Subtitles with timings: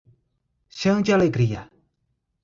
[0.77, 1.61] Chã de Alegria